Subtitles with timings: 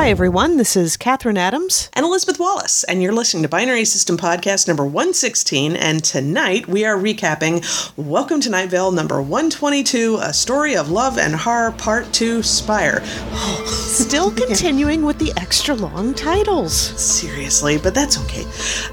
[0.00, 0.56] Hi, everyone.
[0.56, 1.90] This is Catherine Adams.
[1.92, 5.76] and Elizabeth Wallace, and you're listening to Binary System Podcast number 116.
[5.76, 7.62] And tonight we are recapping
[7.98, 13.04] Welcome to Night Vale number 122, A Story of Love and Horror, Part 2 Spire.
[13.66, 16.72] Still continuing with the extra long titles.
[16.74, 18.46] Seriously, but that's okay.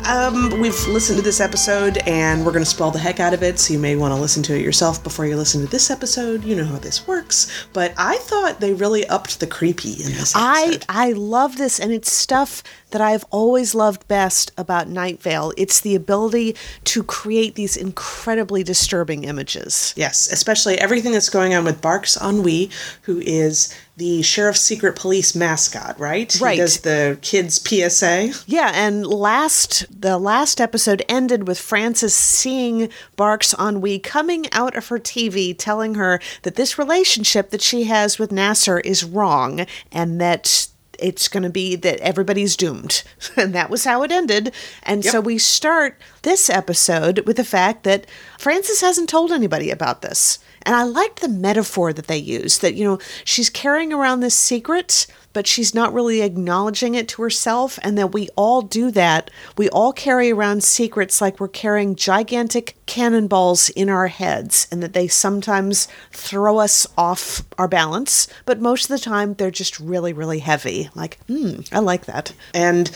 [0.10, 3.44] Um, we've listened to this episode, and we're going to spoil the heck out of
[3.44, 5.90] it, so you may want to listen to it yourself before you listen to this
[5.90, 6.44] episode.
[6.44, 7.68] You know how this works.
[7.72, 10.86] But I thought they really upped the creepy in this I episode.
[10.98, 15.54] I love this, and it's stuff that I've always loved best about Night Vale.
[15.56, 19.94] It's the ability to create these incredibly disturbing images.
[19.96, 22.72] Yes, especially everything that's going on with Barks Ennui,
[23.04, 26.36] who is the sheriff's secret police mascot, right?
[26.42, 26.54] Right.
[26.54, 28.32] He does the kids' PSA.
[28.48, 34.88] Yeah, and last the last episode ended with Frances seeing Barks Ennui coming out of
[34.88, 40.20] her TV telling her that this relationship that she has with Nasser is wrong and
[40.20, 43.04] that it's going to be that everybody's doomed.
[43.38, 44.54] And that was how it ended.
[44.84, 48.08] And so we start this episode with the fact that
[48.40, 50.40] Frances hasn't told anybody about this.
[50.64, 54.36] And I liked the metaphor that they used that, you know, she's carrying around this
[54.36, 57.78] secret, but she's not really acknowledging it to herself.
[57.84, 59.30] And that we all do that.
[59.58, 64.94] We all carry around secrets like we're carrying gigantic cannonballs in our heads, and that
[64.94, 68.28] they sometimes throw us off our balance.
[68.46, 70.90] But most of the time, they're just really, really heavy.
[70.96, 72.34] Like, hmm, I like that.
[72.54, 72.92] And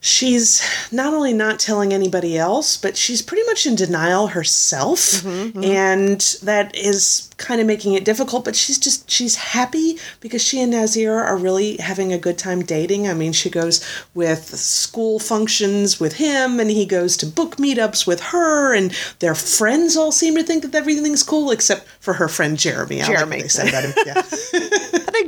[0.00, 5.00] she's not only not telling anybody else, but she's pretty much in denial herself.
[5.00, 5.64] Mm-hmm, mm-hmm.
[5.64, 10.60] And that is kind of making it difficult, but she's just, she's happy because she
[10.60, 13.08] and Nazir are really having a good time dating.
[13.08, 18.06] I mean, she goes with school functions with him, and he goes to book meetups
[18.06, 22.28] with her, and their friends all seem to think that everything's cool except for her
[22.28, 23.02] friend Jeremy.
[23.02, 23.42] I like Jeremy.
[23.42, 23.94] they said about him.
[24.06, 24.22] Yeah.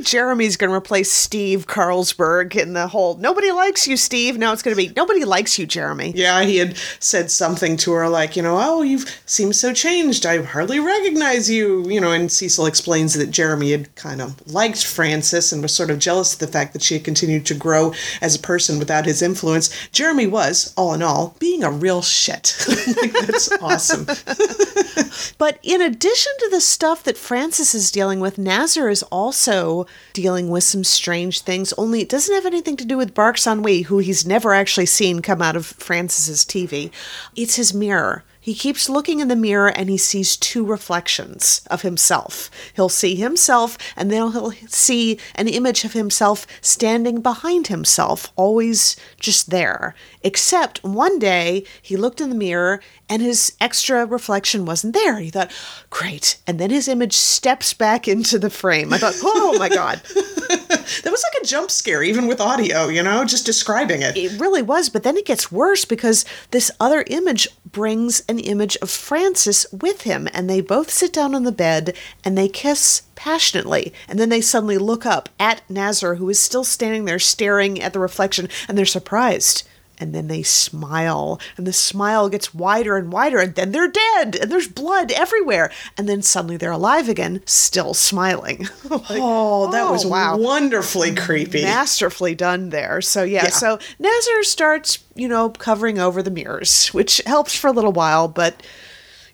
[0.09, 4.39] Jeremy's going to replace Steve Carlsberg in the whole nobody likes you, Steve.
[4.39, 6.13] Now it's going to be nobody likes you, Jeremy.
[6.15, 10.25] Yeah, he had said something to her like, you know, oh, you seem so changed.
[10.25, 11.87] I hardly recognize you.
[11.87, 15.91] You know, and Cecil explains that Jeremy had kind of liked Frances and was sort
[15.91, 19.05] of jealous of the fact that she had continued to grow as a person without
[19.05, 19.69] his influence.
[19.91, 22.57] Jeremy was, all in all, being a real shit.
[22.97, 24.07] like, that's awesome.
[25.37, 30.49] But in addition to the stuff that Frances is dealing with, Nazar is also dealing
[30.49, 33.83] with some strange things, only it doesn't have anything to do with Barks on Ennui,
[33.83, 36.91] who he's never actually seen come out of Frances's TV.
[37.35, 38.23] It's his mirror.
[38.49, 42.49] He keeps looking in the mirror and he sees two reflections of himself.
[42.73, 48.95] He'll see himself and then he'll see an image of himself standing behind himself, always
[49.19, 49.93] just there.
[50.23, 55.19] Except one day he looked in the mirror and his extra reflection wasn't there.
[55.19, 55.51] He thought,
[55.91, 56.37] great.
[56.47, 58.91] And then his image steps back into the frame.
[58.91, 60.01] I thought, oh my God.
[61.03, 64.17] That was like a jump scare, even with audio, you know, just describing it.
[64.17, 68.77] It really was, but then it gets worse because this other image brings an image
[68.81, 73.03] of Frances with him, and they both sit down on the bed and they kiss
[73.15, 73.93] passionately.
[74.07, 77.93] And then they suddenly look up at Nazar, who is still standing there staring at
[77.93, 79.67] the reflection, and they're surprised.
[79.99, 84.35] And then they smile, and the smile gets wider and wider, and then they're dead,
[84.37, 85.71] and there's blood everywhere.
[85.97, 88.67] And then suddenly they're alive again, still smiling.
[88.89, 91.63] Like, Oh, that was oh, wow wonderfully creepy.
[91.63, 93.01] masterfully done there.
[93.01, 93.49] So yeah, Yeah.
[93.49, 98.27] so Nazar starts, you know, covering over the mirrors, which helps for a little while,
[98.27, 98.63] but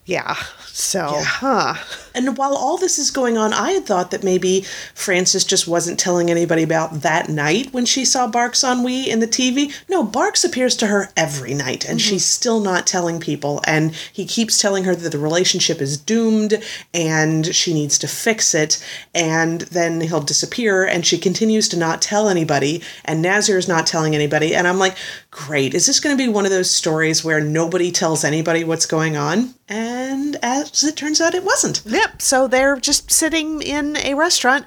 [0.06, 0.36] yeah.
[0.68, 1.76] So, huh.
[2.16, 6.00] And while all this is going on, I had thought that maybe Frances just wasn't
[6.00, 9.74] telling anybody about that night when she saw Barks Ennui in the TV.
[9.90, 12.10] No, Barks appears to her every night, and mm-hmm.
[12.10, 13.62] she's still not telling people.
[13.66, 18.56] And he keeps telling her that the relationship is doomed and she needs to fix
[18.56, 18.84] it.
[19.14, 22.82] And then he'll disappear, and she continues to not tell anybody.
[23.04, 24.56] And Nazir is not telling anybody.
[24.56, 24.96] And I'm like,
[25.32, 25.74] great.
[25.74, 29.18] Is this going to be one of those stories where nobody tells anybody what's going
[29.18, 29.54] on?
[29.68, 31.82] And as it turns out, it wasn't.
[32.06, 32.22] Yep.
[32.22, 34.66] So they're just sitting in a restaurant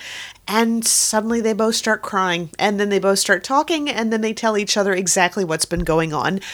[0.49, 4.33] and suddenly they both start crying and then they both start talking and then they
[4.33, 6.41] tell each other exactly what's been going on.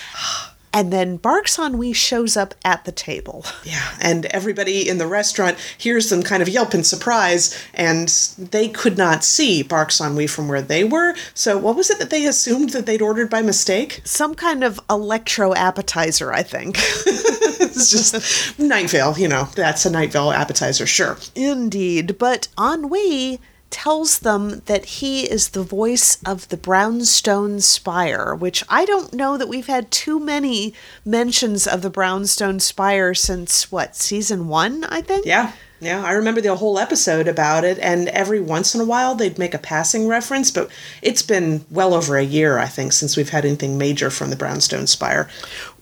[0.76, 3.44] And then Barks Ennui shows up at the table.
[3.62, 8.66] Yeah, and everybody in the restaurant hears them kind of yelp in surprise, and they
[8.66, 11.14] could not see Barks Ennui from where they were.
[11.32, 14.00] So, what was it that they assumed that they'd ordered by mistake?
[14.02, 16.76] Some kind of electro appetizer, I think.
[17.84, 21.18] It's just Night Vale, you know, that's a Night Vale appetizer, sure.
[21.34, 23.40] Indeed, but Ennui
[23.74, 29.36] tells them that he is the voice of the Brownstone Spire, which I don't know
[29.36, 30.72] that we've had too many
[31.04, 35.26] mentions of the Brownstone Spire since what, season one, I think?
[35.26, 35.52] Yeah.
[35.80, 39.38] Yeah, I remember the whole episode about it, and every once in a while they'd
[39.38, 40.70] make a passing reference, but
[41.02, 44.36] it's been well over a year, I think, since we've had anything major from the
[44.36, 45.28] Brownstone Spire.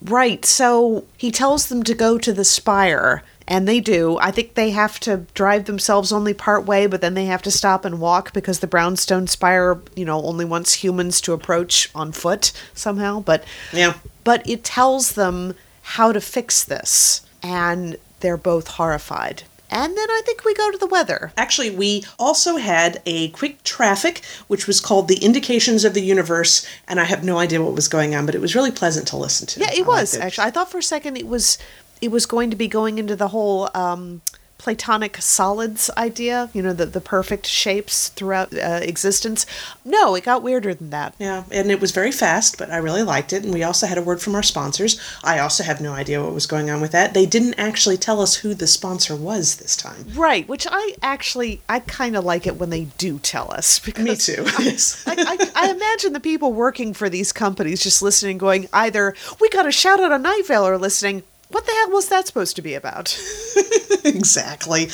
[0.00, 0.44] Right.
[0.44, 4.18] So he tells them to go to the spire, and they do.
[4.20, 7.50] I think they have to drive themselves only part way, but then they have to
[7.52, 12.10] stop and walk because the Brownstone Spire, you know, only wants humans to approach on
[12.12, 13.20] foot somehow.
[13.20, 13.94] But Yeah.
[14.24, 19.42] but it tells them how to fix this, and they're both horrified.
[19.72, 21.32] And then I think we go to the weather.
[21.36, 26.66] Actually, we also had a quick traffic, which was called The Indications of the Universe,
[26.86, 29.16] and I have no idea what was going on, but it was really pleasant to
[29.16, 29.60] listen to.
[29.60, 30.44] Yeah, I it was liked actually.
[30.44, 31.56] I thought for a second it was
[32.02, 34.20] it was going to be going into the whole um,
[34.62, 36.48] Platonic solids idea.
[36.52, 39.44] You know, the the perfect shapes throughout uh, existence.
[39.84, 41.14] No, it got weirder than that.
[41.18, 43.42] Yeah, and it was very fast, but I really liked it.
[43.42, 45.00] And we also had a word from our sponsors.
[45.24, 47.12] I also have no idea what was going on with that.
[47.12, 50.04] They didn't actually tell us who the sponsor was this time.
[50.14, 54.04] Right, which I actually I kind of like it when they do tell us because
[54.04, 54.46] Me too.
[54.62, 55.02] Yes.
[55.08, 59.48] I, I, I imagine the people working for these companies just listening, going either we
[59.50, 61.24] got a shout out on Night Vale or listening.
[61.52, 63.16] What the hell was that supposed to be about?
[64.04, 64.88] exactly.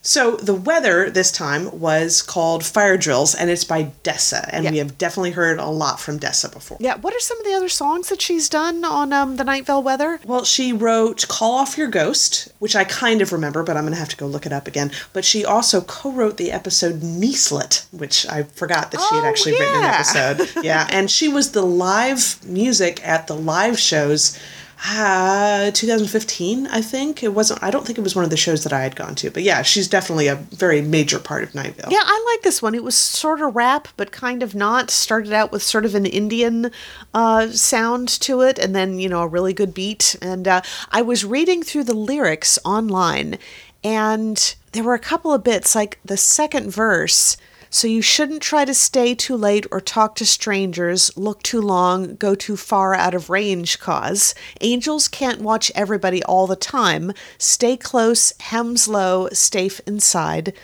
[0.00, 4.70] So the weather this time was called Fire Drills, and it's by Dessa, and Yeah.
[4.70, 6.78] we have definitely heard a lot from Dessa before.
[6.80, 9.66] Yeah, what are some of the other songs that she's done on um, the Night
[9.66, 10.20] Vale Weather?
[10.24, 13.92] Well, she wrote Call Off Your Ghost, which I kind of remember, but I'm going
[13.92, 14.92] to have to go look it up again.
[15.12, 19.28] But she also co wrote the episode Niecelet, which I forgot that she had Oh,
[19.28, 19.94] actually written an yeah.
[19.98, 20.50] episode.
[20.64, 24.38] yeah, and she was the live music at the live shows.
[24.86, 27.62] Uh, 2015, I think it wasn't.
[27.62, 29.42] I don't think it was one of the shows that I had gone to, but
[29.42, 31.90] yeah, she's definitely a very major part of Night Vale.
[31.90, 32.74] Yeah, I like this one.
[32.74, 34.90] It was sort of rap, but kind of not.
[34.90, 36.70] Started out with sort of an Indian
[37.12, 40.14] uh, sound to it, and then, you know, a really good beat.
[40.22, 43.38] And uh, I was reading through the lyrics online,
[43.82, 47.36] and there were a couple of bits, like the second verse.
[47.70, 52.16] So you shouldn't try to stay too late or talk to strangers, look too long,
[52.16, 57.12] go too far out of range, cause angels can't watch everybody all the time.
[57.36, 60.54] Stay close, hems low, safe inside.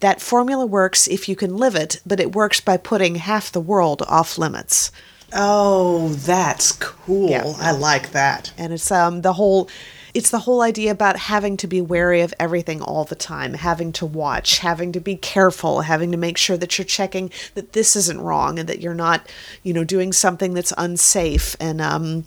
[0.00, 3.60] That formula works if you can live it, but it works by putting half the
[3.60, 4.92] world off limits.
[5.32, 7.30] Oh, that's cool.
[7.30, 7.52] Yeah.
[7.58, 8.52] I like that.
[8.56, 9.68] And it's um the whole
[10.18, 13.92] it's the whole idea about having to be wary of everything all the time, having
[13.92, 17.94] to watch, having to be careful, having to make sure that you're checking that this
[17.94, 19.30] isn't wrong and that you're not,
[19.62, 21.54] you know, doing something that's unsafe.
[21.60, 22.24] And um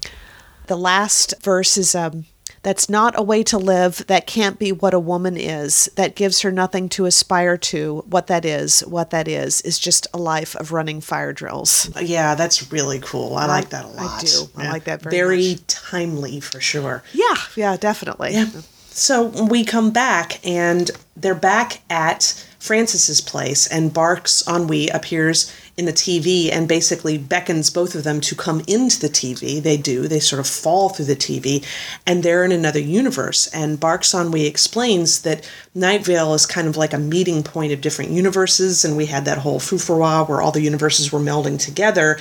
[0.67, 2.27] the last verse is um
[2.63, 4.05] that's not a way to live.
[4.07, 5.89] That can't be what a woman is.
[5.95, 8.03] That gives her nothing to aspire to.
[8.07, 11.89] What that is, what that is, is just a life of running fire drills.
[12.01, 13.35] Yeah, that's really cool.
[13.35, 14.23] I, like that a I lot.
[14.23, 14.49] I do.
[14.57, 15.67] I like that very much.
[15.67, 17.03] timely for sure.
[17.13, 18.33] Yeah, yeah, definitely.
[18.33, 18.49] Yeah.
[18.89, 25.85] So we come back and they're back at Frances's place and Barks Ennui appears in
[25.85, 29.61] the TV and basically beckons both of them to come into the TV.
[29.61, 30.07] They do.
[30.07, 31.65] They sort of fall through the TV
[32.05, 33.47] and they're in another universe.
[33.47, 37.81] And Barks Ennui explains that Night Vale is kind of like a meeting point of
[37.81, 42.19] different universes and we had that whole fufurwa where all the universes were melding together.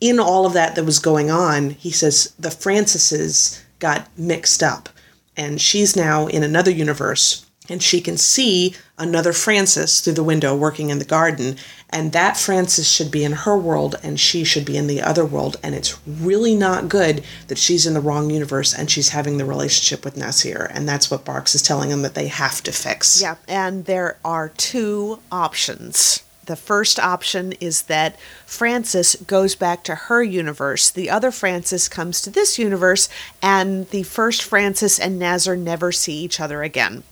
[0.00, 4.88] In all of that that was going on, he says the Francises got mixed up
[5.36, 10.54] and she's now in another universe and she can see another Frances through the window
[10.54, 11.56] working in the garden
[11.90, 15.24] and that Frances should be in her world and she should be in the other
[15.24, 19.38] world and it's really not good that she's in the wrong universe and she's having
[19.38, 22.72] the relationship with Nasir and that's what Barks is telling them that they have to
[22.72, 23.20] fix.
[23.20, 26.22] Yeah, and there are two options.
[26.46, 30.90] The first option is that Frances goes back to her universe.
[30.90, 33.08] The other Frances comes to this universe,
[33.40, 37.04] and the first Frances and Nazar never see each other again.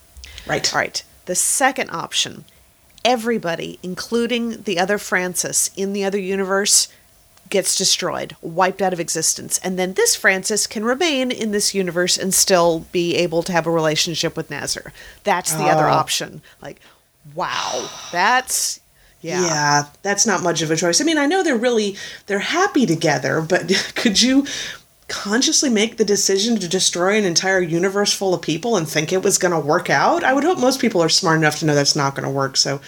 [0.47, 0.73] Right.
[0.75, 1.03] All right.
[1.27, 2.45] The second option
[3.05, 6.89] everybody, including the other Frances in the other universe,
[7.49, 9.59] gets destroyed, wiped out of existence.
[9.65, 13.67] And then this Frances can remain in this universe and still be able to have
[13.67, 14.93] a relationship with Nazar.
[15.25, 15.93] That's the other Oh.
[15.95, 16.43] option.
[16.61, 16.79] Like,
[17.35, 17.89] wow.
[18.13, 18.81] That's.
[19.23, 19.43] Yeah.
[19.45, 21.01] Yeah, that's not much of a choice.
[21.01, 24.47] I mean, I know they're really they're happy together, but could you
[25.11, 29.23] consciously make the decision to destroy an entire universe full of people and think it
[29.23, 30.25] was going to work out?
[30.25, 32.57] I would hope most people are smart enough to know that's not going to work.
[32.57, 32.81] So,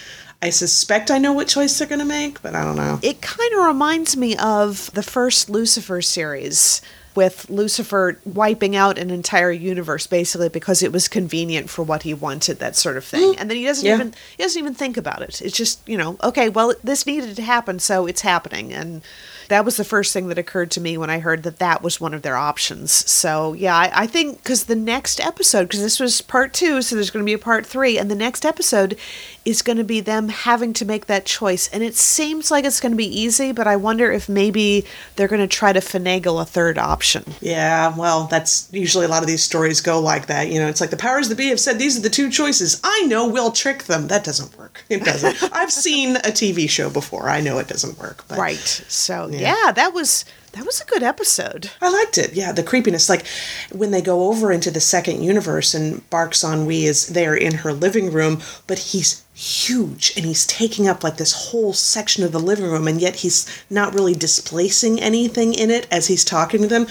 [0.42, 2.98] I suspect I know what choice they're going to make, but I don't know.
[3.00, 6.82] It kind of reminds me of the first Lucifer series.
[7.14, 12.14] With Lucifer wiping out an entire universe basically because it was convenient for what he
[12.14, 13.35] wanted, that sort of thing.
[13.35, 13.37] Mm.
[13.40, 13.95] And then he doesn't Yeah.
[13.95, 15.40] even he doesn't even think about it.
[15.42, 18.73] It's just, you know, okay, well, this needed to happen, so it's happening.
[18.73, 19.02] And
[19.49, 22.00] that was the first thing that occurred to me when I heard that that was
[22.00, 22.92] one of their options.
[23.11, 26.95] So, yeah, I, I think because the next episode, because this was part two, so
[26.95, 28.97] there's going to be a part three, and the next episode
[29.45, 31.69] is going to be them having to make that choice.
[31.69, 34.85] And it seems like it's going to be easy, but I wonder if maybe
[35.16, 37.01] they're going to try to finagle a third option.
[37.40, 40.49] Yeah, well, that's usually a lot of these stories go like that.
[40.49, 42.80] You know, it's like the powers that be have said these are the two choices.
[42.85, 44.09] I know we'll trick them.
[44.09, 44.85] That doesn't work.
[44.88, 45.52] It doesn't.
[45.52, 47.28] I've seen a TV show before.
[47.28, 48.25] I know it doesn't work.
[48.28, 48.56] But Right.
[48.59, 51.71] So, yeah, that was that was a good episode.
[51.80, 52.35] I liked it.
[52.35, 53.09] Yeah, the creepiness.
[53.09, 53.26] Like
[53.73, 57.73] when they go over into the second universe and Barks Ennui is there in her
[57.73, 62.38] living room, but he's huge and he's taking up like this whole section of the
[62.38, 66.68] living room and yet he's not really displacing anything in it as he's talking to
[66.68, 66.86] them.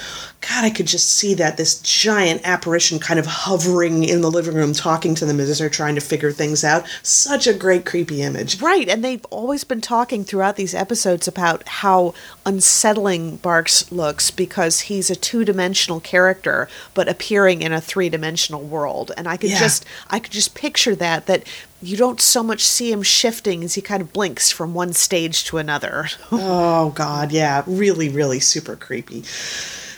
[0.50, 4.56] God, I could just see that this giant apparition kind of hovering in the living
[4.56, 6.88] room talking to them as they're trying to figure things out.
[7.04, 8.60] Such a great creepy image.
[8.60, 14.82] Right, and they've always been talking throughout these episodes about how unsettling Barks looks because
[14.82, 19.12] he's a two-dimensional character but appearing in a three-dimensional world.
[19.16, 19.60] And I could Yeah.
[19.60, 21.44] just I could just picture that that
[21.82, 25.44] you don't so much see him shifting as he kind of blinks from one stage
[25.46, 26.08] to another.
[26.32, 29.24] Oh God, yeah, really, really super creepy.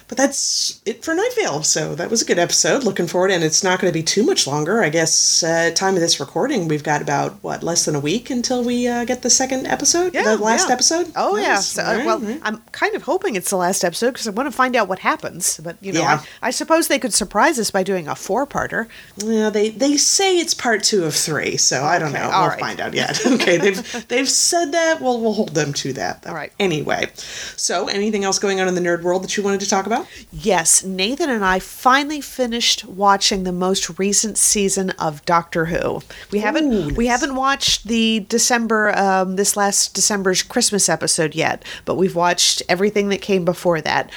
[0.08, 1.64] But that's it for Night Vale.
[1.64, 2.84] So that was a good episode.
[2.84, 4.84] Looking forward, and it's not going to be too much longer.
[4.84, 8.30] I guess uh, time of this recording, we've got about what less than a week
[8.30, 10.74] until we uh, get the second episode, the last yeah.
[10.74, 11.12] episode.
[11.16, 11.60] Oh yeah.
[11.60, 12.40] So, uh, right, well, all right.
[12.44, 15.00] I'm kind of hoping it's the last episode because I want to find out what
[15.00, 15.60] happens.
[15.64, 16.22] But you know, Yeah.
[16.42, 18.88] I, I suppose they could surprise us by doing a four-parter.
[19.18, 22.30] Yeah, they they say it's part two of three, so I don't Okay, know.
[22.30, 22.60] we'll right.
[22.60, 23.26] find out yet.
[23.36, 25.02] okay, they've they've said that.
[25.02, 26.26] Well, we'll hold them to that.
[26.28, 26.52] All right.
[26.60, 27.10] Anyway,
[27.56, 29.93] so anything else going on in the nerd world that you wanted to talk about?
[30.32, 36.02] Yes, Nathan and I finally finished watching the most recent season of Doctor Who.
[36.32, 41.64] We haven't Ooh, we haven't watched the December um, this last December's Christmas episode yet,
[41.86, 44.12] but we've watched everything that came before that.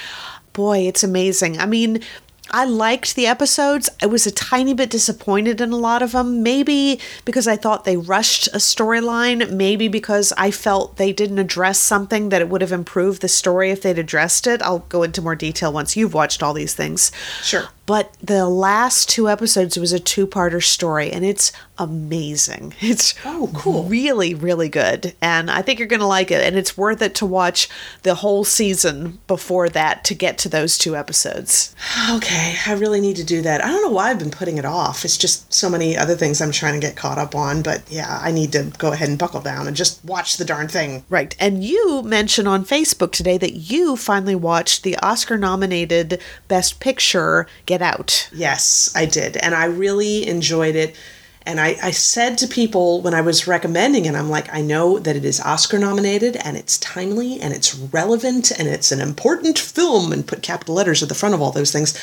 [0.53, 1.59] Boy, it's amazing.
[1.59, 2.01] I mean,
[2.51, 3.89] I liked the episodes.
[4.01, 6.43] I was a tiny bit disappointed in a lot of them.
[6.43, 9.51] Maybe because I thought they rushed a storyline.
[9.51, 13.71] Maybe because I felt they didn't address something that it would have improved the story
[13.71, 14.61] if they'd addressed it.
[14.61, 17.11] I'll go into more detail once you've watched all these things.
[17.43, 17.69] Sure.
[17.87, 22.73] But the last two episodes was a two-parter story, and it's amazing.
[22.81, 23.83] It's Oh, cool.
[23.85, 26.41] really, really good, and I think you're going to like it.
[26.45, 27.67] And it's worth it to watch
[28.03, 31.73] the whole season before that to get to those two episodes.
[32.17, 33.63] Okay, I really need to do that.
[33.63, 35.03] I don't know why I've been putting it off.
[35.05, 38.19] It's just so many other things I'm trying to get caught up on, but yeah,
[38.21, 41.03] I need to go ahead and buckle down and just watch the darn thing.
[41.09, 41.35] Right.
[41.39, 47.45] And you mentioned on Facebook today that you finally watched the Oscar nominated Best Picture
[47.65, 48.29] Get Out.
[48.33, 49.37] Yes, I did.
[49.37, 50.95] And I really enjoyed it.
[51.47, 54.99] And I, I said to people when I was recommending it, I'm like, I know
[54.99, 59.57] that it is Oscar nominated and it's timely and it's relevant and it's an important
[59.57, 61.97] film and put capital letters at the front of all those things.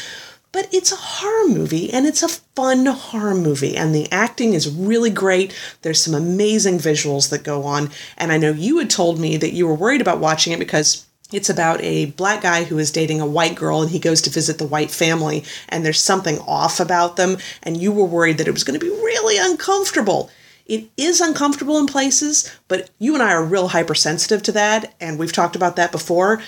[0.50, 3.76] But it's a horror movie and it's a fun horror movie.
[3.76, 5.54] And the acting is really great.
[5.82, 7.90] There's some amazing visuals that go on.
[8.16, 11.06] And I know you had told me that you were worried about watching it because
[11.34, 14.30] it's about a black guy who is dating a white girl and he goes to
[14.30, 18.48] visit the white family and there's something off about them and you were worried that
[18.48, 20.30] it was going to be really uncomfortable.
[20.66, 25.18] It is uncomfortable in places, but you and I are real hypersensitive to that and
[25.18, 26.40] we've talked about that before.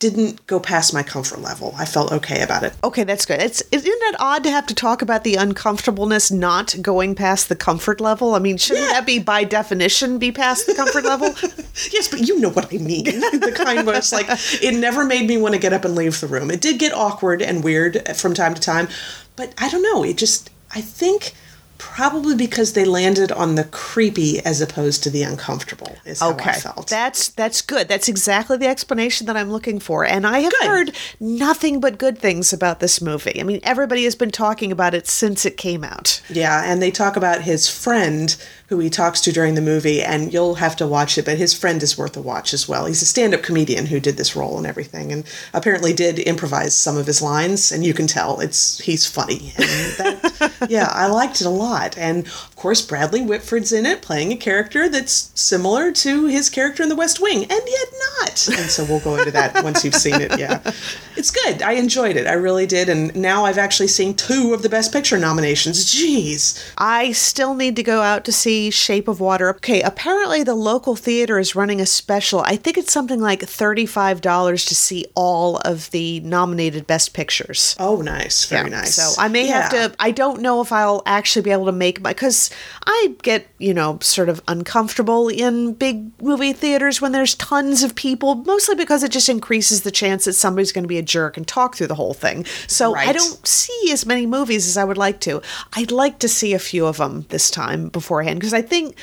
[0.00, 1.74] Didn't go past my comfort level.
[1.76, 2.72] I felt okay about it.
[2.84, 3.40] Okay, that's good.
[3.40, 7.56] It's isn't it odd to have to talk about the uncomfortableness not going past the
[7.56, 8.36] comfort level?
[8.36, 8.92] I mean, shouldn't Yeah.
[8.92, 11.34] that be by definition be past the comfort level?
[11.92, 13.04] Yes, but you know what I mean.
[13.04, 14.26] the kind where it's like
[14.62, 16.50] it never made me want to get up and leave the room.
[16.50, 18.88] It did get awkward and weird from time to time,
[19.36, 20.02] but I don't know.
[20.04, 21.34] It just I think
[21.78, 26.32] probably because they landed on the creepy as opposed to the uncomfortable is how I
[26.34, 26.88] Okay, felt.
[26.88, 27.88] that's that's good.
[27.88, 30.68] That's exactly the explanation that I'm looking for, and I have Good.
[30.68, 33.40] heard nothing but good things about this movie.
[33.40, 36.20] I mean, everybody has been talking about it since it came out.
[36.28, 38.36] Yeah, and they talk about his friend
[38.68, 41.54] who he talks to during the movie, and you'll have to watch it, but his
[41.54, 42.84] friend is worth a watch as well.
[42.84, 46.74] He's a stand up comedian who did this role and everything, and apparently did improvise
[46.74, 49.52] some of his lines, and you can tell it's he's funny.
[49.56, 51.96] That, yeah, I liked it a lot.
[51.96, 56.82] And of course, Bradley Whitford's in it, playing a character that's similar to his character
[56.82, 57.88] in The West Wing, and yet
[58.20, 58.48] not.
[58.48, 60.38] And so we'll go into that once you've seen it.
[60.38, 60.60] Yeah.
[61.18, 61.62] It's good.
[61.62, 62.28] I enjoyed it.
[62.28, 62.88] I really did.
[62.88, 65.84] And now I've actually seen two of the Best Picture nominations.
[65.92, 66.72] Jeez.
[66.78, 69.50] I still need to go out to see Shape of Water.
[69.56, 72.38] Okay, apparently the local theater is running a special.
[72.42, 77.74] I think it's something like $35 to see all of the nominated Best Pictures.
[77.80, 78.44] Oh, nice.
[78.44, 78.94] Very Yeah, nice.
[78.94, 79.92] So I may have to.
[79.98, 82.47] I don't know if I'll actually be able to make my because
[82.86, 87.94] I get you know sort of uncomfortable in big movie theaters when there's tons of
[87.94, 91.36] people, mostly because it just increases the chance that somebody's going to be a jerk
[91.36, 92.44] and talk through the whole thing.
[92.66, 95.42] So I don't see as many movies as I would like to.
[95.74, 98.96] I'd like to see a few of them this time beforehand because I think.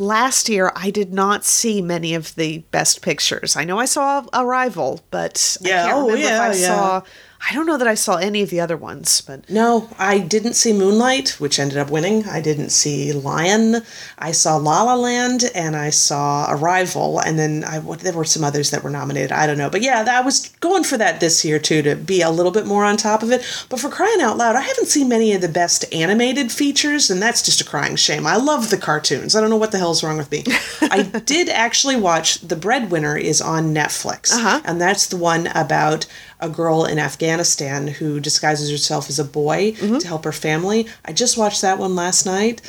[0.00, 3.56] Last year, I did not see many of the best pictures.
[3.56, 6.66] I know I saw Arrival, but Yeah, I can't oh, remember yeah, if I yeah.
[6.68, 7.02] saw.
[7.50, 10.54] I don't know that I saw any of the other ones, but No, I didn't
[10.54, 12.26] see Moonlight, which ended up winning.
[12.28, 13.82] I didn't see Lion.
[14.18, 18.42] I saw La La Land and I saw Arrival, and then I there were some
[18.44, 19.30] others that were nominated.
[19.32, 22.22] I don't know, but yeah, I was going for that this year too to be
[22.22, 23.42] a little bit more on top of it.
[23.68, 27.22] But for crying out loud, I haven't seen many of the best animated features, and
[27.22, 28.26] that's just a crying shame.
[28.26, 29.36] I love the cartoons.
[29.36, 30.44] I don't know what the hell's wrong with me.
[30.82, 34.60] I did actually watch The Breadwinner is on Netflix, Uh-huh.
[34.64, 36.06] and that's the one about
[36.40, 39.98] a girl in Afghanistan who disguises herself as a boy Mm-hmm.
[39.98, 40.86] to help her family.
[41.04, 42.62] I just watched that one last night.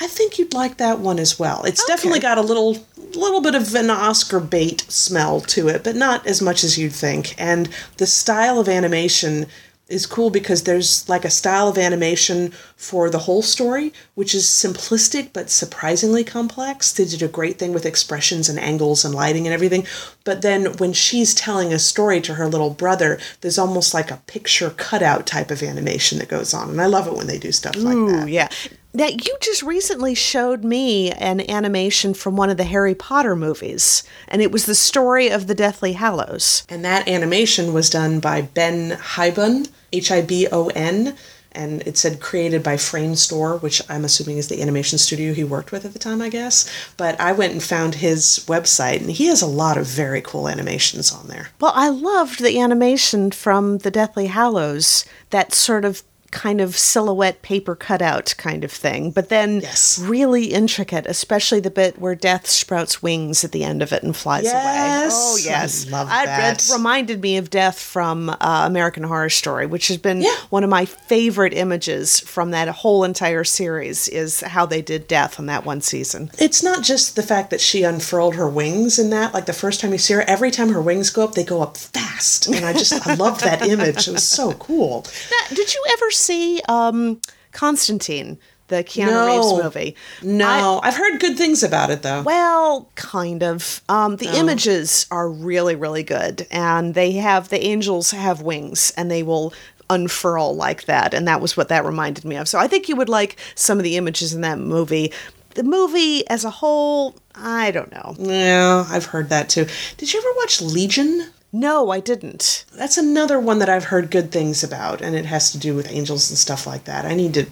[0.00, 1.64] I think you'd like that one as well.
[1.64, 5.96] It's definitely got a little little bit of an Oscar bait smell to it, but
[5.96, 7.34] not as much as you'd think.
[7.38, 9.46] And the style of animation
[9.88, 14.44] is cool because there's like a style of animation for the whole story, which is
[14.44, 16.92] simplistic but surprisingly complex.
[16.92, 19.86] They did a great thing with expressions and angles and lighting and everything.
[20.24, 24.22] But then when she's telling a story to her little brother, there's almost like a
[24.26, 26.68] picture cutout type of animation that goes on.
[26.68, 28.28] And I love it when they do stuff like Ooh, that.
[28.28, 28.48] yeah.
[28.94, 34.02] Now, you just recently showed me an animation from one of the Harry Potter movies,
[34.26, 36.64] and it was the story of the Deathly Hallows.
[36.70, 41.16] And that animation was done by Ben Hibon, H I B O N,
[41.52, 45.70] and it said created by Framestore, which I'm assuming is the animation studio he worked
[45.70, 46.70] with at the time, I guess.
[46.96, 50.48] But I went and found his website, and he has a lot of very cool
[50.48, 51.48] animations on there.
[51.60, 57.40] Well, I loved the animation from the Deathly Hallows, that sort of kind of silhouette
[57.42, 59.98] paper cutout kind of thing, but then Yes.
[59.98, 64.14] really intricate, especially the bit where Death sprouts wings at the end of it and
[64.14, 64.52] flies away.
[64.52, 65.12] Yes.
[65.14, 65.86] Oh, yes.
[65.86, 66.62] I love I- that.
[66.68, 70.34] It reminded me of Death from uh, American Horror Story, which has been Yeah.
[70.50, 75.38] one of my favorite images from that whole entire series is how they did Death
[75.40, 76.30] on that one season.
[76.38, 79.32] It's not just the fact that she unfurled her wings in that.
[79.32, 81.62] Like the first time you see her, every time her wings go up, they go
[81.62, 82.48] up fast.
[82.48, 84.06] And I just, I love that image.
[84.08, 85.06] It was so cool.
[85.30, 87.20] Now, did you ever see um,
[87.52, 89.26] Constantine, the Keanu No.
[89.26, 89.96] Reeves movie?
[90.22, 92.22] No, I've heard good things about it though.
[92.22, 93.82] Well, kind of.
[93.88, 99.10] Um, the images are really, really good, and they have the angels have wings, and
[99.10, 99.52] they will
[99.90, 102.48] unfurl like that, and that was what that reminded me of.
[102.48, 105.12] So I think you would like some of the images in that movie.
[105.54, 108.14] The movie as a whole, I don't know.
[108.18, 109.66] Yeah, I've heard that too.
[109.96, 111.30] Did you ever watch Legion?
[111.52, 112.66] No, I didn't.
[112.74, 115.90] That's another one that I've heard good things about, and it has to do with
[115.90, 117.06] angels and stuff like that.
[117.06, 117.46] I need to.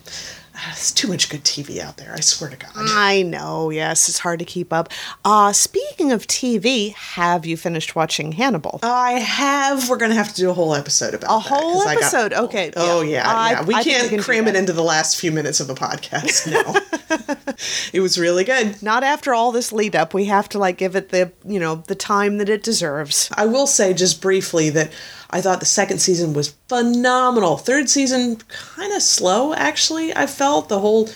[0.64, 2.12] There's too much good TV out there.
[2.14, 2.70] I swear to God.
[2.74, 3.70] I know.
[3.70, 4.88] Yes, it's hard to keep up.
[5.24, 8.80] Uh, speaking of TV, have you finished watching Hannibal?
[8.82, 9.88] I have.
[9.88, 12.02] We're gonna have to do a whole episode about A that, whole 'cause I got-
[12.02, 12.32] episode?
[12.32, 13.10] Okay, Oh yeah.
[13.10, 13.62] yeah, I- yeah.
[13.64, 14.58] We I think can't can do cram it that.
[14.58, 16.50] into the last few minutes of the podcast.
[16.50, 17.54] No,
[17.92, 18.82] it was really good.
[18.82, 20.14] Not after all this lead up.
[20.14, 23.28] We have to like give it the you know the time that it deserves.
[23.36, 24.90] I will say just briefly that
[25.36, 27.58] I thought the second season was phenomenal.
[27.58, 30.16] Third season kind of slow actually.
[30.16, 31.10] I felt the whole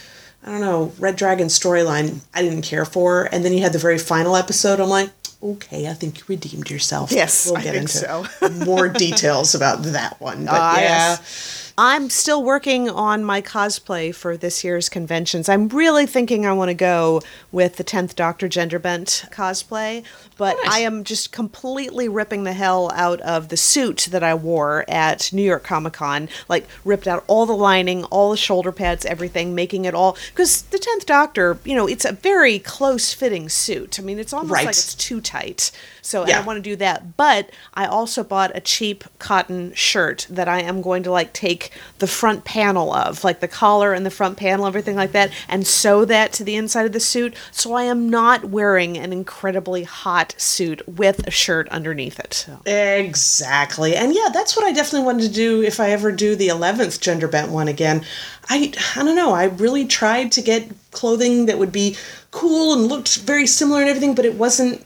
[0.45, 3.79] I don't know, Red Dragon storyline I didn't care for and then you had the
[3.79, 5.11] very final episode I'm like
[5.43, 7.11] Okay, I think you redeemed yourself.
[7.11, 8.27] Yes, I think into so.
[8.67, 10.45] more details about that one.
[10.45, 11.70] But Ah, yeah, yes.
[11.83, 15.49] I'm still working on my cosplay for this year's conventions.
[15.49, 20.05] I'm really thinking I want to go with the 10th Doctor Gender Bent cosplay,
[20.37, 20.75] but Nice.
[20.75, 25.33] I am just completely ripping the hell out of the suit that I wore at
[25.33, 26.29] New York Comic Con.
[26.51, 30.19] Like, ripped out all the lining, all the shoulder pads, everything, making it all.
[30.35, 33.99] Because the 10th Doctor, you know, it's a very close fitting suit.
[33.99, 34.67] I mean, it's almost Right.
[34.67, 35.71] like it's too tight.
[36.03, 36.41] So, Yeah.
[36.41, 37.17] I want to do that.
[37.17, 41.70] But I also bought a cheap cotton shirt that I am going to like take
[41.99, 45.67] the front panel of, like the collar and the front panel, everything like that, and
[45.67, 47.35] sew that to the inside of the suit.
[47.51, 52.35] So I am not wearing an incredibly hot suit with a shirt underneath it.
[52.35, 52.61] So.
[52.67, 53.97] Exactly.
[53.97, 57.01] And yeah, that's what I definitely wanted to do if I ever do the 11th
[57.01, 58.05] gender bent one again.
[58.49, 61.97] I I don't know, I really tried to get clothing that would be
[62.31, 64.85] cool and looked very similar and everything, but it wasn't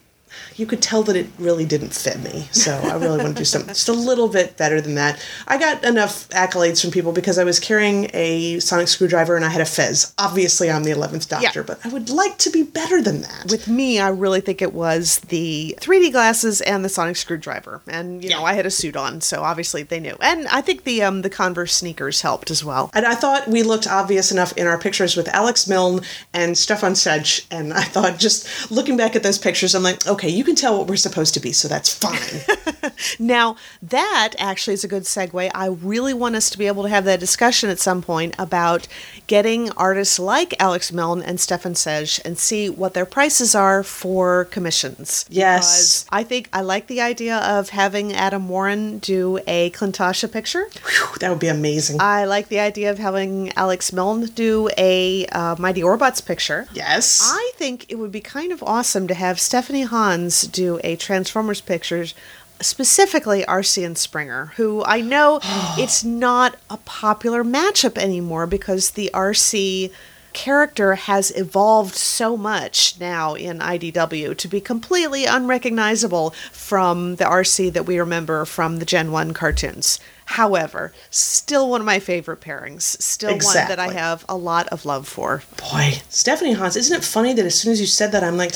[0.56, 2.48] you could tell that it really didn't fit me.
[2.52, 5.20] So I really want to do something just a little bit better than that.
[5.48, 9.48] I got enough accolades from people because I was carrying a sonic screwdriver and I
[9.48, 10.14] had a fez.
[10.18, 11.64] Obviously, I'm the 11th Doctor, Yeah.
[11.66, 13.46] but I would like to be better than that.
[13.50, 17.80] With me, I really think it was the 3D glasses and the sonic screwdriver.
[17.88, 20.16] And you know, I had a suit on, so obviously they knew.
[20.20, 22.90] And I think the um the Converse sneakers helped as well.
[22.94, 26.00] and I thought we looked obvious enough in our pictures with Alex Milne
[26.32, 27.46] and Stefan Sejic.
[27.50, 30.78] And I thought just looking back at those pictures, I'm like, okay, you can tell
[30.78, 32.92] what we're supposed to be, so that's fine.
[33.18, 35.50] Now, that actually is a good segue.
[35.54, 38.86] I really want us to be able to have that discussion at some point about
[39.26, 44.46] getting artists like Alex Milne and Stefan Sejic and see what their prices are for
[44.46, 45.24] commissions.
[45.28, 46.04] Yes.
[46.04, 50.66] Because I think I like the idea of having Adam Warren do a Clintasha picture.
[50.86, 52.00] Whew, that would be amazing.
[52.00, 56.66] I like the idea of having Alex Milne do a uh, Mighty Orbots picture.
[56.72, 57.22] yes.
[57.24, 61.60] I think it would be kind of awesome to have Stephanie Hans do a Transformers
[61.60, 62.14] pictures,
[62.60, 65.40] specifically Arcee and Springer, who I know
[65.78, 69.90] it's not a popular matchup anymore because the Arcee
[70.34, 77.72] character has evolved so much now in IDW to be completely unrecognizable from the Arcee
[77.72, 79.98] that we remember from the Gen 1 cartoons.
[80.26, 82.82] However, still one of my favorite pairings.
[83.00, 85.42] Still one that I have a lot of love for.
[85.56, 88.52] Boy, Stephanie Hans, isn't it funny that as soon as you said that, I'm like,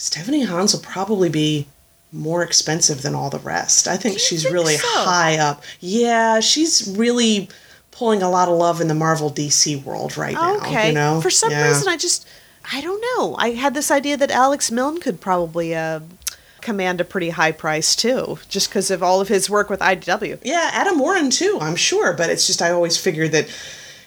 [0.00, 1.66] Stephanie Hans will probably be
[2.10, 3.86] more expensive than all the rest.
[3.86, 4.86] I think she's think really so?
[4.88, 5.62] high up.
[5.78, 7.50] Yeah, she's really
[7.90, 10.56] pulling a lot of love in the Marvel DC world right now.
[10.56, 10.88] Okay.
[10.88, 11.20] You know?
[11.20, 11.68] For some Yeah.
[11.68, 12.26] reason, I just,
[12.72, 13.36] I don't know.
[13.38, 16.00] I had this idea that Alex Milne could probably uh,
[16.62, 20.38] command a pretty high price too, just because of all of his work with IDW.
[20.42, 22.14] Yeah, Adam Warren too, I'm sure.
[22.14, 23.48] But it's just I always figured that,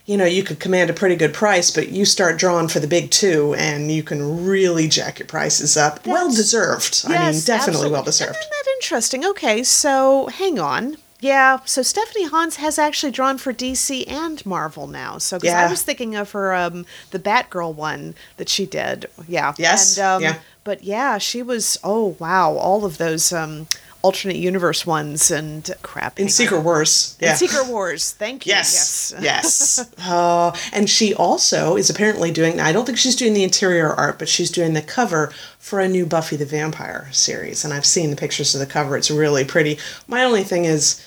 [0.06, 2.88] you know, you could command a pretty good price, but you start drawing for the
[2.88, 6.06] big two, and you can really jack your prices up.
[6.06, 7.04] well deserved.
[7.06, 7.92] I mean, definitely absolutely.
[7.92, 8.38] well deserved.
[8.38, 9.26] Isn't that interesting?
[9.26, 10.98] Okay, so hang on.
[11.22, 15.18] Yeah, so Stephanie Hans has actually drawn for DC and Marvel now.
[15.20, 15.70] So 'cause I Yeah.
[15.70, 19.06] was thinking of her um the Batgirl one that she did.
[19.26, 19.54] Yeah.
[19.58, 20.36] Yes, And, um, yeah.
[20.66, 21.78] But yeah, she was.
[21.82, 23.68] Oh wow, all of those um
[24.04, 26.20] alternate universe ones and crap.
[26.20, 26.32] In hang on.
[26.32, 27.18] Secret Wars.
[27.20, 28.12] In Secret Wars.
[28.12, 28.52] Thank you.
[28.52, 29.90] Yes, yes.
[30.06, 32.60] Uh, and she also is apparently doing.
[32.60, 35.88] I don't think she's doing the interior art, but she's doing the cover for a
[35.88, 37.64] new Buffy the Vampire series.
[37.66, 38.96] And I've seen the pictures of the cover.
[38.98, 39.80] It's really pretty.
[40.08, 41.04] My only thing is,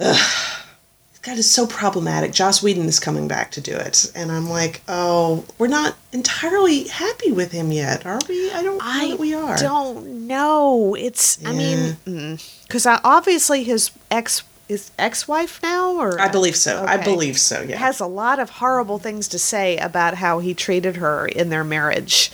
[0.00, 0.62] ugh,
[1.26, 2.32] God, it's so problematic.
[2.32, 6.84] Joss Whedon is coming back to do it, and I'm like, oh, we're not entirely
[6.84, 8.52] happy with him yet, are we?
[8.52, 9.54] I don't know that we are.
[9.54, 10.94] I don't know.
[10.94, 11.44] It's.
[11.44, 11.96] I mean,
[12.62, 16.84] because mm, obviously his ex is ex-wife now, or I believe so.
[16.86, 17.60] I believe so.
[17.60, 17.76] Yeah.
[17.78, 21.64] has a lot of horrible things to say about how he treated her in their
[21.64, 22.30] marriage.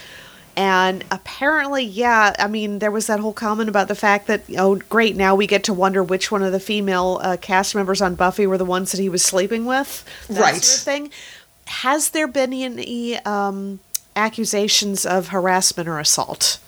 [0.56, 4.76] And apparently, yeah, I mean, there was that whole comment about the fact that, oh,
[4.76, 8.14] great, now we get to wonder which one of the female uh, cast members on
[8.16, 10.04] Buffy were the ones that he was sleeping with.
[10.28, 10.62] That Right.
[10.62, 11.10] Sort of thing.
[11.66, 13.80] Has there been any um,
[14.14, 16.58] accusations of harassment or assault?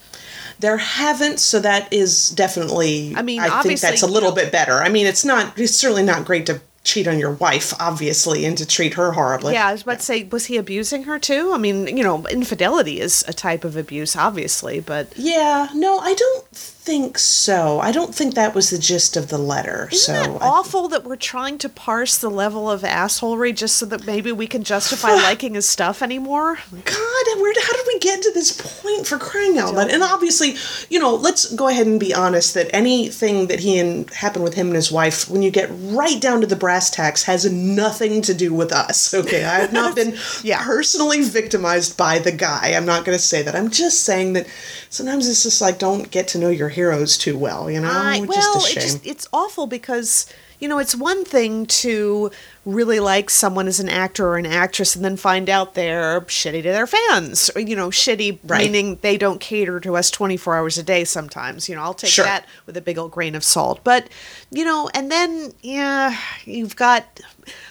[0.60, 3.12] There haven't, so that is definitely.
[3.16, 4.74] I mean, I think that's a you little know- bit better.
[4.74, 5.58] I mean, it's not.
[5.58, 9.54] It's certainly not great to cheat on your wife, obviously, and to treat her horribly.
[9.54, 11.52] Yeah, I was about to say, was he abusing her too?
[11.52, 15.68] I mean, you know, infidelity is a type of abuse, obviously, but Yeah.
[15.74, 16.46] No, I don't
[16.84, 17.80] think so.
[17.80, 19.88] I don't think that was the gist of the letter.
[19.90, 23.86] Isn't so I- awful that we're trying to parse the level of assholery just so
[23.86, 26.58] that maybe we can justify liking his stuff anymore?
[26.70, 29.90] God, where how did we get to this point for crying out loud?
[29.90, 30.56] And obviously,
[30.90, 34.52] you know, let's go ahead and be honest that anything that he and happened with
[34.54, 38.20] him and his wife, when you get right down to the brass tacks, has nothing
[38.22, 39.14] to do with us.
[39.24, 40.62] Okay, I have not been Yeah.
[40.62, 42.74] personally victimized by the guy.
[42.76, 43.54] I'm not going to say that.
[43.54, 44.46] I'm just saying that
[44.90, 47.70] sometimes it's just like don't get to know your heroes too well.
[47.70, 50.26] You know, I, Just well, a it just it's awful because
[50.60, 52.30] you know it's one thing to
[52.64, 56.62] really like someone as an actor or an actress and then find out they're shitty
[56.62, 58.64] to their fans or you know shitty Right.
[58.64, 62.08] meaning they don't cater to us 24 hours a day sometimes you know i'll take
[62.08, 62.24] Sure.
[62.24, 64.08] that with a big old grain of salt but
[64.50, 67.20] you know and then yeah you've got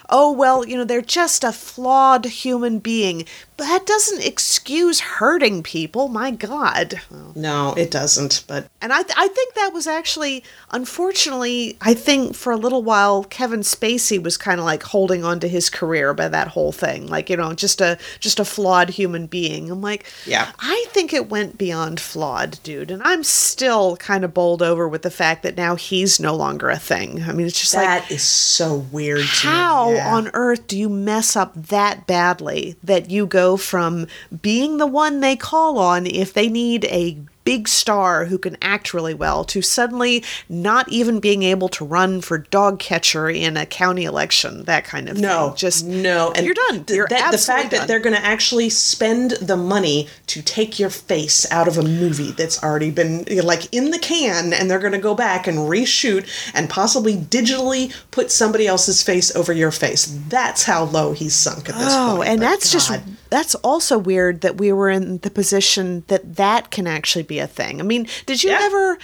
[0.10, 3.26] oh well you know they're just a flawed human being
[3.64, 7.02] that doesn't excuse hurting people my god
[7.36, 8.44] no, it doesn't.
[8.48, 12.84] But and I, th- I think that was actually, unfortunately, I think for a little
[12.84, 16.72] while, Kevin Spacey was kind of like holding on to his career by that whole
[16.72, 19.72] thing, like you know, just a just a flawed human being.
[19.72, 20.52] I'm like, Yeah.
[20.60, 25.02] I think it went beyond flawed, dude, and I'm still kind of bowled over with
[25.02, 27.24] the fact that now he's no longer a thing.
[27.24, 27.86] I mean, it's just like.
[27.88, 29.20] that is so weird.
[29.42, 29.54] to me.
[29.54, 30.16] How Yeah.
[30.16, 34.08] on earth do you mess up that badly that you go from
[34.42, 38.94] being the one they call on if they need a big star who can act
[38.94, 43.66] really well to suddenly not even being able to run for dog catcher in a
[43.66, 45.58] county election, that kind of No, thing.
[45.58, 46.86] Just no, and you're done.
[46.90, 47.80] You're that- the fact done.
[47.82, 51.84] that they're going to actually spend the money to take your face out of a
[51.84, 55.58] movie that's already been like in the can, and they're going to go back and
[55.58, 60.06] reshoot and possibly digitally put somebody else's face over your face.
[60.30, 62.30] That's how low he's sunk at this Oh, point.
[62.30, 62.92] Oh, and But that's just
[63.30, 67.48] that's also weird that we were in the position that that can actually be a
[67.48, 67.80] thing.
[67.80, 68.60] I mean, did you Yeah.
[68.62, 68.98] ever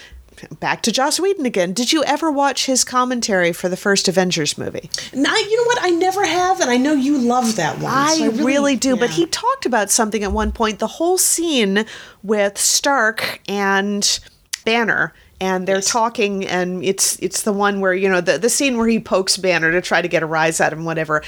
[0.61, 1.73] back to Joss Whedon again?
[1.73, 4.89] Did you ever watch his commentary for the first Avengers movie?
[5.13, 5.79] Now, you know what?
[5.81, 7.91] I never have, and I know you love that one.
[7.93, 10.79] I, so really, do, but he talked about something at one point.
[10.79, 11.85] The whole scene
[12.23, 14.19] with Stark and
[14.63, 15.87] Banner, and they're Yes.
[15.89, 19.37] talking, and it's it's the one where you know the the scene where he pokes
[19.37, 21.23] Banner to try to get a rise out of him, whatever.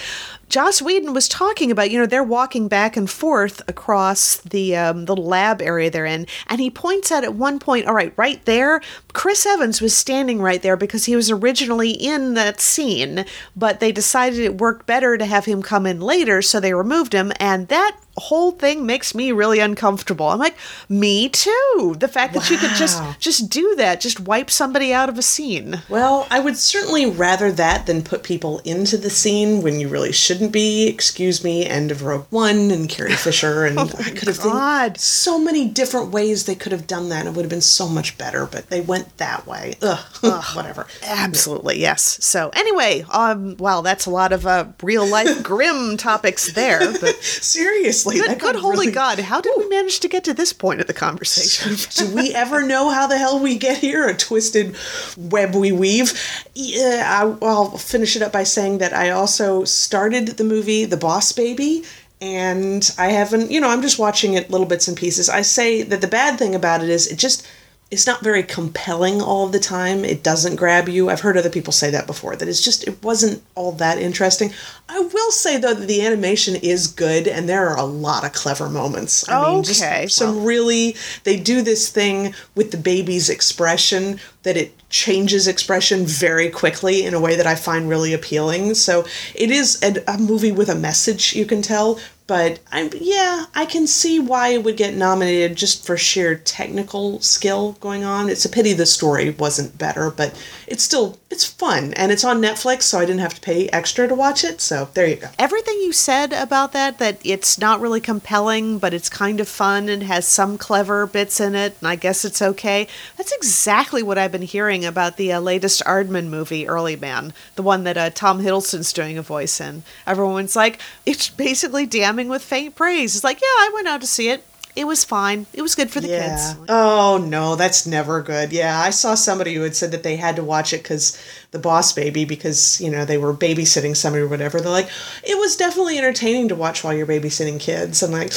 [0.50, 5.06] Joss Whedon was talking about, you know, they're walking back and forth across the um,
[5.06, 8.44] the lab area they're in, and he points out at one point, all right, right
[8.44, 8.82] there,
[9.14, 13.24] Chris Evans was standing right there because he was originally in that scene,
[13.56, 17.14] but they decided it worked better to have him come in later, so they removed
[17.14, 20.28] him, and that whole thing makes me really uncomfortable.
[20.28, 20.56] I'm like,
[20.88, 21.96] me too.
[22.00, 25.22] The fact that you could just just do that, just wipe somebody out of a
[25.22, 25.82] scene.
[25.90, 30.12] Well, I would certainly rather that than put people into the scene when you really
[30.12, 30.88] shouldn't be.
[30.88, 34.98] Excuse me, end of Rogue One and Carrie Fisher, and I could have Oh God.
[35.00, 37.22] so many different ways they could have done that.
[37.26, 39.76] and It would have been so much better, but they went that way.
[39.82, 40.86] Ugh, whatever.
[41.04, 42.18] Absolutely, yes.
[42.24, 47.16] So anyway, um, well, that's a lot of uh, real life grim topics there, but
[47.24, 50.82] Seriously, good, good holy really- God, how did we manage to get to this point
[50.82, 51.76] of the conversation?
[52.08, 54.08] Do we ever know how the hell we get here?
[54.08, 54.76] A twisted
[55.18, 56.14] web we weave.
[56.56, 60.98] Yeah, I, I'll finish it up by saying that I also started the movie The
[60.98, 61.84] Boss Baby,
[62.20, 65.30] and I haven't, you know, I'm just watching it little bits and pieces.
[65.30, 67.48] I say that the bad thing about it is it just.
[67.92, 70.06] It's not very compelling all the time.
[70.06, 71.10] It doesn't grab you.
[71.10, 74.54] I've heard other people say that before, that it's just, it wasn't all that interesting.
[74.88, 78.32] I will say, though, that the animation is good and there are a lot of
[78.32, 79.28] clever moments.
[79.28, 84.58] I mean, just Okay, some really they do this thing with the baby's expression that
[84.58, 88.74] it changes expression very quickly in a way that I find really appealing.
[88.74, 92.00] So it is a, a movie with a message, you can tell.
[92.32, 97.20] But I'm yeah, I can see why it would get nominated just for sheer technical
[97.20, 98.30] skill going on.
[98.30, 100.34] It's a pity the story wasn't better, but
[100.72, 104.08] it's still it's fun and it's on Netflix, so I didn't have to pay extra
[104.08, 104.62] to watch it.
[104.62, 105.28] So there you go.
[105.38, 109.90] Everything you said about that, that it's not really compelling, but it's kind of fun
[109.90, 112.88] and has some clever bits in it, and I guess it's okay.
[113.18, 117.64] That's exactly what I've been hearing about the uh, latest Aardman movie, Early Man, the
[117.64, 119.84] one that uh, Tom Hiddleston's doing a voice in.
[120.08, 123.16] Everyone's like, it's basically damning with faint praise.
[123.16, 124.46] It's like, yeah, I went out to see it.
[124.76, 125.48] It was fine.
[125.54, 126.30] It was good for the Yeah.
[126.30, 126.56] kids.
[126.70, 128.54] Oh no, that's never good.
[128.54, 131.18] Yeah, I saw somebody who had said that they had to watch it because
[131.52, 134.62] the Boss Baby, because you know they were babysitting somebody or whatever.
[134.62, 134.90] They're like,
[135.24, 138.02] it was definitely entertaining to watch while you're babysitting kids.
[138.02, 138.32] I'm like,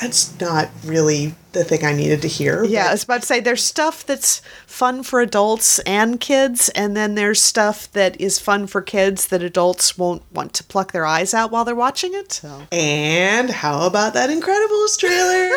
[0.00, 2.64] that's not really the thing I needed to hear.
[2.64, 6.96] Yeah, I was about to say there's stuff that's fun for adults and kids, and
[6.96, 11.06] then there's stuff that is fun for kids that adults won't want to pluck their
[11.06, 12.32] eyes out while they're watching it.
[12.32, 15.48] So And how about that Incredibles trailer?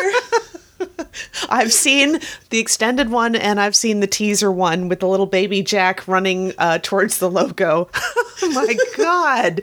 [1.48, 5.62] I've seen the extended one and I've seen the teaser one with the little baby
[5.62, 7.88] Jack running uh, towards the logo.
[7.94, 9.62] oh my God.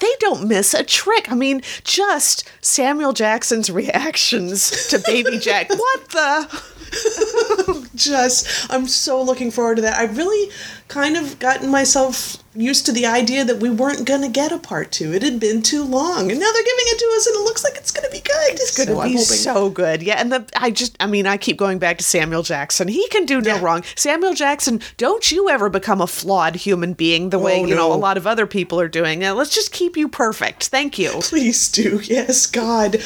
[0.00, 1.30] They don't miss a trick.
[1.30, 5.68] I mean, just Samuel Jackson's reactions to baby Jack.
[5.76, 7.88] What the?
[7.94, 9.98] Just, I'm so looking forward to that.
[9.98, 10.50] I've really
[10.88, 14.56] kind of gotten myself used to the idea that we weren't going to get a
[14.58, 15.12] part two.
[15.12, 17.62] It had been too long, and now they're giving it to us, and it looks
[17.64, 18.52] like it's going to be good.
[18.52, 20.02] It's Gonna be so good.
[20.02, 22.88] Yeah, and the I just I mean I keep going back to Samuel Jackson.
[22.88, 23.62] He can do no Yeah.
[23.62, 23.84] wrong.
[23.94, 27.92] Samuel Jackson, don't you ever become a flawed human being the way Oh, you know
[27.92, 29.18] a lot of other people are doing.
[29.18, 30.68] Now, let's just keep you perfect.
[30.68, 31.10] Thank you.
[31.20, 32.96] Please do, yes, God.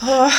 [0.00, 0.30] Uh,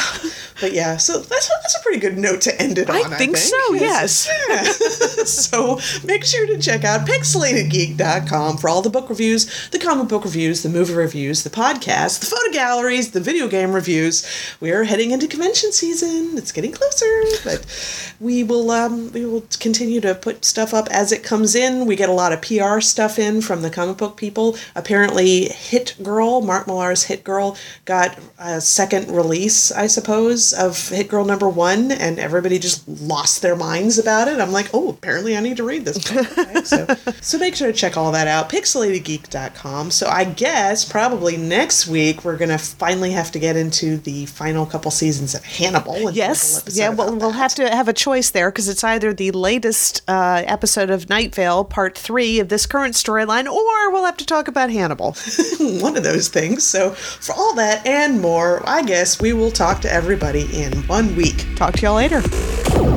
[0.61, 3.13] but yeah, so that's that's a pretty good note to end it I on.
[3.13, 4.29] I think so, yes.
[4.49, 4.63] Yeah.
[5.25, 10.23] so make sure to check out pixelatedgeek.com for all the book reviews, the comic book
[10.23, 14.25] reviews, the movie reviews, the podcasts, the photo galleries, the video game reviews.
[14.61, 16.37] We are heading into convention season.
[16.37, 17.65] It's getting closer, but
[18.19, 21.85] we will um, we will continue to put stuff up as it comes in.
[21.85, 24.55] We get a lot of PR stuff in from the comic book people.
[24.73, 31.09] Apparently, Hit Girl, Mark Millar's Hit Girl, got a second release, I suppose, of Hit
[31.09, 34.39] Girl number one, and everybody just lost their minds about it.
[34.39, 36.27] I'm like, oh, apparently I need to read this book.
[36.37, 36.76] Okay, so,
[37.21, 38.49] so make sure to check all that out.
[38.49, 39.91] pixelatedgeek.com.
[39.91, 44.25] So I guess probably next week we're going to finally have to get into the
[44.27, 45.93] final couple seasons of Hannibal.
[45.93, 46.89] and do a whole Yes, yeah.
[46.89, 50.89] Well, we'll have to have a choice there because it's either the latest uh, episode
[50.89, 54.69] of Night Vale, part three of this current storyline, or we'll have to talk about
[54.69, 55.15] Hannibal.
[55.59, 56.65] one of those things.
[56.65, 61.15] So for all that and more, I guess we will talk to everybody in one
[61.15, 61.45] week.
[61.55, 62.96] Talk to y'all later.